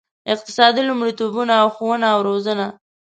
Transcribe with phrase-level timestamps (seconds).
[0.33, 2.67] اقتصادي لومړیتوبونه او ښوونه او روزنه.